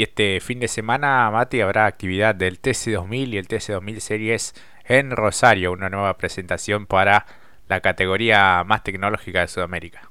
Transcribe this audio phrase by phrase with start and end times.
[0.00, 4.54] Y este fin de semana, Mati, habrá actividad del TC2000 y el TC2000 Series
[4.86, 7.26] en Rosario, una nueva presentación para
[7.68, 10.10] la categoría más tecnológica de Sudamérica.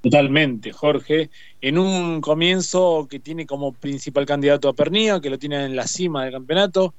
[0.00, 1.28] Totalmente, Jorge.
[1.60, 5.86] En un comienzo que tiene como principal candidato a Pernía, que lo tiene en la
[5.86, 6.94] cima del campeonato,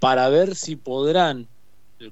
[0.00, 1.46] para ver si podrán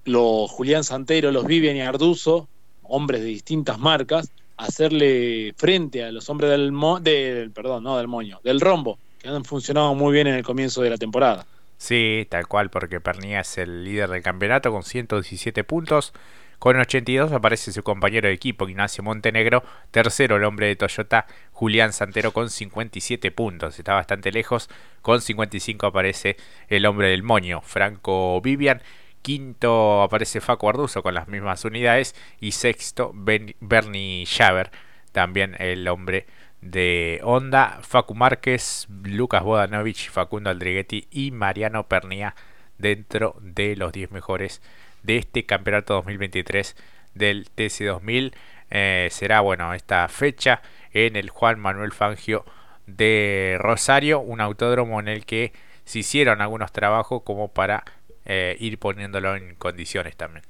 [0.04, 2.50] los Julián Santero, los Vivian y Arduzo,
[2.82, 6.72] hombres de distintas marcas, hacerle frente a los hombres del,
[7.02, 10.82] del perdón, no del moño, del rombo, que han funcionado muy bien en el comienzo
[10.82, 11.46] de la temporada.
[11.76, 16.12] Sí, tal cual, porque Pernía es el líder del campeonato con 117 puntos.
[16.58, 19.62] Con 82 aparece su compañero de equipo, Ignacio Montenegro.
[19.90, 23.78] Tercero, el hombre de Toyota, Julián Santero, con 57 puntos.
[23.78, 24.70] Está bastante lejos.
[25.02, 26.36] Con 55 aparece
[26.68, 28.80] el hombre del moño, Franco Vivian.
[29.24, 32.14] Quinto aparece Facu Arduzo con las mismas unidades.
[32.40, 34.70] Y sexto, Bernie Schaber,
[35.12, 36.26] también el hombre
[36.60, 37.78] de Honda.
[37.80, 42.34] Facu Márquez, Lucas Bodanovich, Facundo Aldriguetti y Mariano Pernía
[42.76, 44.60] dentro de los 10 mejores
[45.02, 46.76] de este campeonato 2023
[47.14, 48.34] del TC2000.
[48.70, 50.60] Eh, será bueno esta fecha
[50.92, 52.44] en el Juan Manuel Fangio
[52.86, 55.54] de Rosario, un autódromo en el que
[55.86, 57.84] se hicieron algunos trabajos como para
[58.24, 60.44] eh, ir poniéndolo en condiciones también.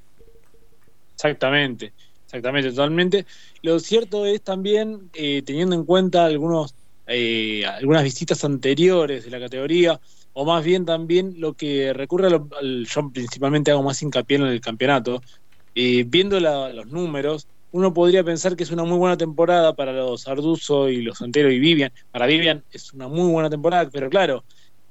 [1.13, 1.93] Exactamente,
[2.25, 3.25] exactamente, totalmente.
[3.61, 6.75] Lo cierto es también, eh, teniendo en cuenta algunos,
[7.07, 9.99] algunas visitas anteriores de la categoría,
[10.37, 14.59] o más bien también lo que recurre al, yo principalmente hago más hincapié en el
[14.59, 15.21] campeonato,
[15.75, 20.27] eh, viendo los números, uno podría pensar que es una muy buena temporada para los
[20.27, 21.91] Arduzo y los Santero y Vivian.
[22.11, 24.43] Para Vivian es una muy buena temporada, pero claro,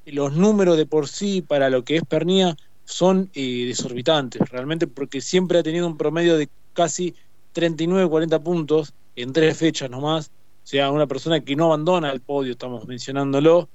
[0.07, 5.21] los números de por sí para lo que es Pernía son eh, desorbitantes, realmente porque
[5.21, 7.15] siempre ha tenido un promedio de casi
[7.55, 10.29] 39-40 puntos en tres fechas nomás.
[10.29, 13.69] O sea, una persona que no abandona el podio, estamos mencionándolo.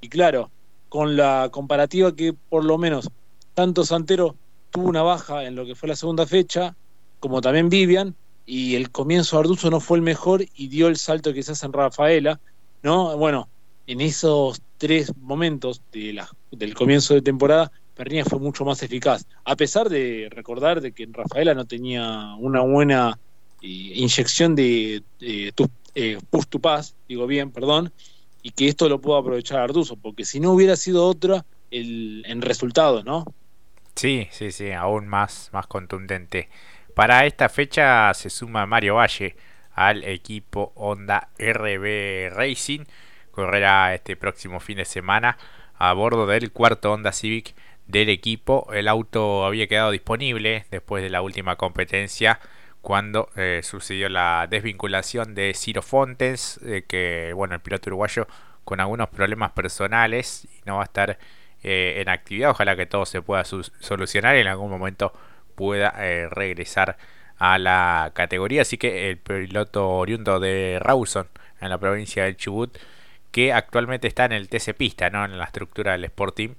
[0.00, 0.50] Y claro,
[0.88, 3.08] con la comparativa que por lo menos
[3.54, 4.36] tanto Santero
[4.70, 6.76] tuvo una baja en lo que fue la segunda fecha,
[7.20, 8.14] como también Vivian,
[8.46, 11.72] y el comienzo de Arduzo no fue el mejor y dio el salto quizás en
[11.72, 12.40] Rafaela,
[12.82, 13.16] ¿no?
[13.16, 13.48] Bueno,
[13.86, 19.26] en esos tres momentos de la, del comienzo de temporada, Pernilla fue mucho más eficaz,
[19.44, 23.18] a pesar de recordar de que Rafaela no tenía una buena
[23.62, 27.92] eh, inyección de, eh, push to pass, digo bien, perdón,
[28.42, 32.42] y que esto lo pueda aprovechar Arduzo, porque si no hubiera sido otra el, en
[32.42, 33.24] resultados, ¿no?
[33.94, 36.48] Sí, sí, sí, aún más, más contundente.
[36.94, 39.36] Para esta fecha se suma Mario Valle
[39.72, 42.84] al equipo Honda RB Racing.
[43.30, 45.38] Correrá este próximo fin de semana
[45.76, 47.54] a bordo del cuarto Honda Civic
[47.86, 48.68] del equipo.
[48.72, 52.40] El auto había quedado disponible después de la última competencia
[52.84, 58.28] cuando eh, sucedió la desvinculación de Ciro Fontes, eh, que bueno, el piloto uruguayo
[58.64, 61.18] con algunos problemas personales no va a estar
[61.62, 62.50] eh, en actividad.
[62.50, 65.12] Ojalá que todo se pueda solucionar y en algún momento
[65.54, 65.90] pueda
[66.30, 66.96] regresar
[67.38, 68.62] a la categoría.
[68.62, 71.28] Así que el piloto oriundo de Rawson
[71.60, 72.76] en la provincia de Chubut,
[73.30, 75.24] que actualmente está en el TC Pista, ¿no?
[75.24, 76.54] en la estructura del Sport Team,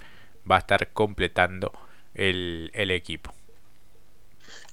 [0.49, 1.71] va a estar completando
[2.13, 3.33] el equipo.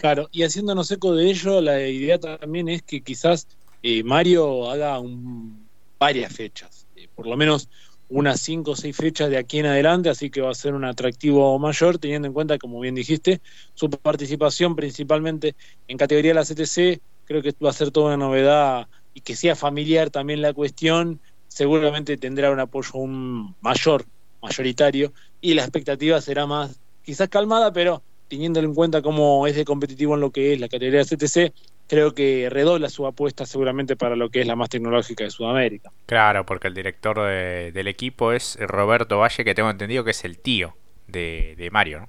[0.02, 3.46] Claro, y haciéndonos eco de ello, la idea también es que quizás
[3.82, 5.68] eh, Mario haga un,
[5.98, 7.68] varias fechas, eh, por lo menos
[8.08, 10.84] unas cinco o seis fechas de aquí en adelante, así que va a ser un
[10.84, 13.40] atractivo mayor, teniendo en cuenta, como bien dijiste,
[13.74, 15.54] su participación principalmente
[15.88, 19.36] en categoría de la CTC, creo que va a ser toda una novedad y que
[19.36, 24.04] sea familiar también la cuestión, seguramente tendrá un apoyo un mayor,
[24.42, 29.64] mayoritario, y la expectativa será más, quizás calmada, pero teniendo en cuenta cómo es de
[29.64, 31.52] competitivo en lo que es la categoría CTC,
[31.86, 35.92] creo que redobla su apuesta seguramente para lo que es la más tecnológica de Sudamérica.
[36.06, 40.38] Claro, porque el director del equipo es Roberto Valle, que tengo entendido que es el
[40.38, 40.74] tío
[41.06, 42.08] de, Mario, ¿no?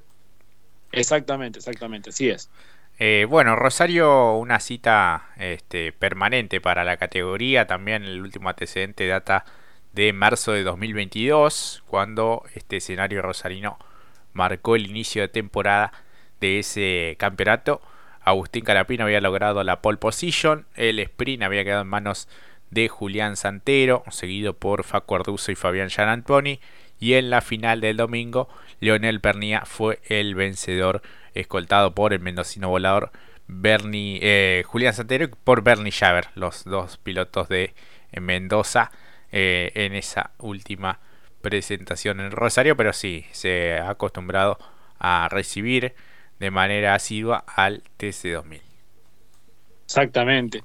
[0.94, 2.50] Exactamente, exactamente, así es.
[3.00, 9.44] Eh, bueno, Rosario, una cita este, permanente para la categoría, también el último antecedente data
[9.94, 13.78] de marzo de 2022, cuando este escenario rosarino
[14.34, 15.94] marcó el inicio de temporada
[16.40, 17.82] de ese campeonato.
[18.22, 22.28] Agustín Carapino había logrado la pole position, el sprint había quedado en manos
[22.72, 26.59] de Julián Santero, seguido por Facu Arduzo y Fabián Gianantoni,
[27.00, 31.02] y en la final del domingo, Leonel Pernía fue el vencedor,
[31.34, 33.12] escoltado por el mendocino volador
[33.94, 37.73] eh, Julián Santero y por Bernie Schaber, los dos pilotos de
[38.20, 38.91] Mendoza,
[39.34, 41.00] eh, en esa última
[41.41, 44.58] presentación en Rosario, pero sí, se ha acostumbrado
[45.00, 45.96] a recibir
[46.40, 48.62] de manera asidua al TC2000.
[49.85, 50.64] Exactamente.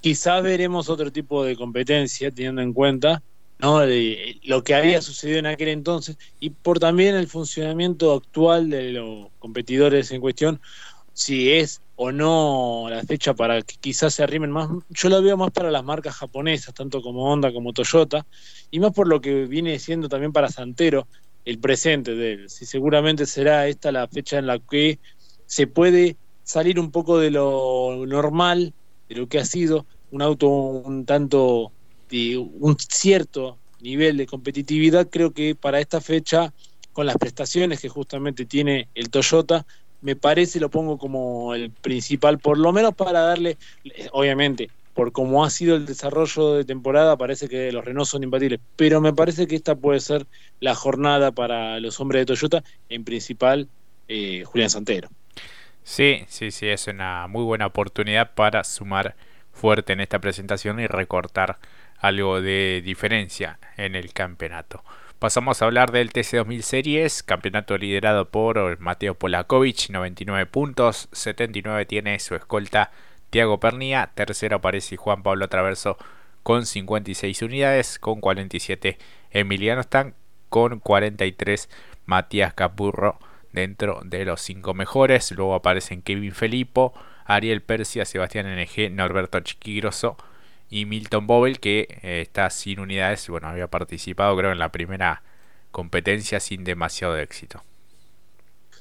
[0.00, 3.22] Quizás veremos otro tipo de competencia teniendo en cuenta
[3.58, 3.80] ¿no?
[3.80, 8.92] De lo que había sucedido en aquel entonces y por también el funcionamiento actual de
[8.92, 10.60] los competidores en cuestión,
[11.18, 14.68] si es o no la fecha para que quizás se arrimen más.
[14.88, 18.24] Yo lo veo más para las marcas japonesas, tanto como Honda como Toyota,
[18.70, 21.08] y más por lo que viene siendo también para Santero
[21.44, 22.48] el presente de él.
[22.48, 25.00] Si seguramente será esta la fecha en la que
[25.44, 28.72] se puede salir un poco de lo normal,
[29.08, 31.72] de lo que ha sido un auto un tanto
[32.08, 36.54] de un cierto nivel de competitividad, creo que para esta fecha,
[36.92, 39.66] con las prestaciones que justamente tiene el Toyota,
[40.00, 43.56] me parece, lo pongo como el principal, por lo menos para darle,
[44.12, 48.60] obviamente, por cómo ha sido el desarrollo de temporada, parece que los Renault son imbatibles,
[48.74, 50.26] pero me parece que esta puede ser
[50.60, 53.68] la jornada para los hombres de Toyota, en principal
[54.08, 55.08] eh, Julián Santero.
[55.84, 59.14] Sí, sí, sí, es una muy buena oportunidad para sumar
[59.52, 61.58] fuerte en esta presentación y recortar
[61.98, 64.82] algo de diferencia en el campeonato.
[65.18, 72.20] Pasamos a hablar del TC2000 Series, campeonato liderado por Mateo Polakovic, 99 puntos, 79 tiene
[72.20, 72.92] su escolta
[73.30, 75.98] Tiago Pernía, tercero aparece Juan Pablo Traverso
[76.44, 78.96] con 56 unidades, con 47
[79.32, 80.14] Emiliano Stan,
[80.50, 81.68] con 43
[82.06, 83.18] Matías Capurro
[83.50, 86.94] dentro de los 5 mejores, luego aparecen Kevin Felipo,
[87.24, 90.16] Ariel Persia, Sebastián NG, Norberto Chiquigroso,
[90.70, 95.22] y Milton Bobel que eh, está sin unidades, bueno, había participado creo en la primera
[95.70, 97.62] competencia sin demasiado éxito.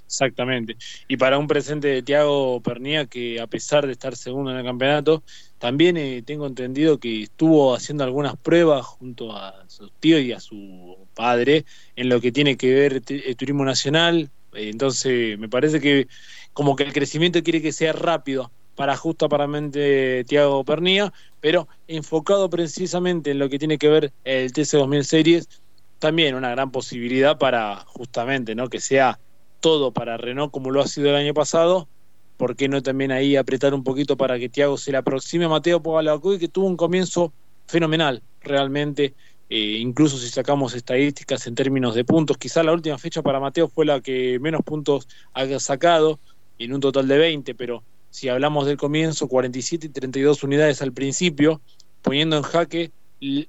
[0.05, 0.77] Exactamente.
[1.09, 4.63] Y para un presente de Tiago Pernía que a pesar de estar segundo en el
[4.63, 5.21] campeonato,
[5.59, 10.39] también eh, tengo entendido que estuvo haciendo algunas pruebas junto a su tío y a
[10.39, 11.65] su padre
[11.97, 14.29] en lo que tiene que ver el eh, turismo nacional.
[14.53, 16.07] entonces me parece que
[16.53, 23.31] como que el crecimiento quiere que sea rápido para justamente Tiago Pernía, pero enfocado precisamente
[23.31, 25.49] en lo que tiene que ver el TC2000 Series,
[25.97, 28.69] también una gran posibilidad para justamente ¿no?
[28.69, 29.19] que sea
[29.61, 31.89] todo para Renault como lo ha sido el año pasado,
[32.37, 35.49] ¿por qué no también ahí apretar un poquito para que Tiago se le aproxime a
[35.49, 37.33] Mateo Pogalacuy, que tuvo un comienzo
[37.65, 39.15] fenomenal realmente,
[39.49, 43.67] eh, incluso si sacamos estadísticas en términos de puntos, quizá la última fecha para Mateo
[43.67, 46.19] fue la que menos puntos haya sacado,
[46.59, 47.83] en un total de 20, pero
[48.17, 51.61] si hablamos del comienzo, 47 y 32 unidades al principio,
[52.01, 52.89] poniendo en jaque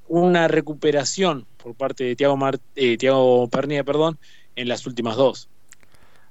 [0.09, 2.39] una recuperación por parte de Tiago,
[2.77, 2.99] eh,
[3.83, 4.19] perdón,
[4.57, 5.49] en las últimas dos.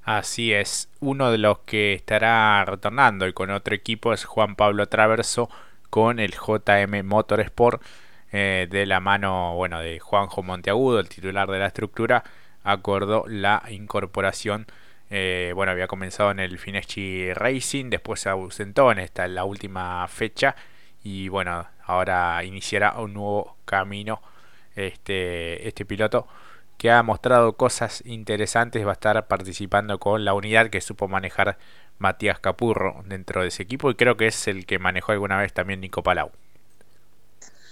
[0.04, 4.86] Así es, uno de los que estará retornando y con otro equipo es Juan Pablo
[4.86, 5.50] Traverso
[5.90, 7.82] con el JM Motorsport
[8.30, 12.22] eh, de la mano bueno de Juanjo Monteagudo, el titular de la estructura,
[12.62, 14.68] acordó la incorporación
[15.10, 20.06] eh, bueno, había comenzado en el Fineschi Racing, después se ausentó en esta la última
[20.08, 20.54] fecha
[21.02, 24.20] y bueno, ahora iniciará un nuevo camino
[24.76, 26.26] este, este piloto
[26.78, 31.58] que ha mostrado cosas interesantes, va a estar participando con la unidad que supo manejar
[31.98, 35.52] Matías Capurro dentro de ese equipo y creo que es el que manejó alguna vez
[35.52, 36.30] también Nico Palau.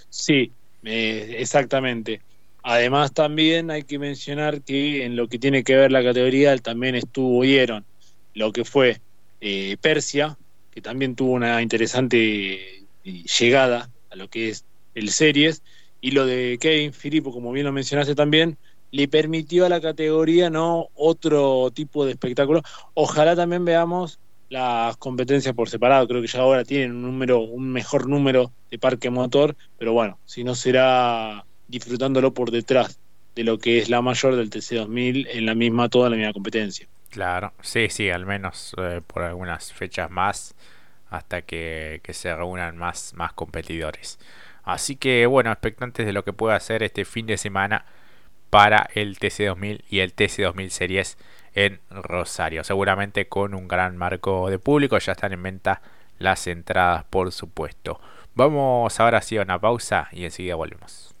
[0.09, 0.51] Sí,
[0.83, 2.21] eh, exactamente.
[2.69, 6.95] Además también hay que mencionar que en lo que tiene que ver la categoría también
[6.95, 7.85] estuvieron
[8.33, 8.99] lo que fue
[9.39, 10.37] eh, Persia,
[10.69, 14.65] que también tuvo una interesante eh, llegada a lo que es
[14.95, 15.63] el series,
[16.01, 18.57] y lo de Kevin Filippo, como bien lo mencionaste también,
[18.91, 22.63] le permitió a la categoría no otro tipo de espectáculo.
[22.93, 24.19] Ojalá también veamos
[24.49, 28.77] las competencias por separado, creo que ya ahora tienen un número, un mejor número de
[28.77, 32.99] parque motor, pero bueno, si no será disfrutándolo por detrás
[33.35, 36.87] de lo que es la mayor del TC2000 en la misma, toda la misma competencia.
[37.09, 40.55] Claro, sí, sí, al menos eh, por algunas fechas más
[41.09, 44.19] hasta que, se reúnan más, más competidores.
[44.63, 47.85] Así que bueno, expectantes de lo que pueda hacer este fin de semana
[48.49, 51.17] para el TC2000 y el TC2000 Series
[51.53, 52.63] en Rosario.
[52.63, 55.81] Seguramente con un gran marco de público, ya están en venta
[56.19, 58.01] las entradas por supuesto.
[58.35, 61.15] Vamos ahora sí a una pausa y enseguida volvemos.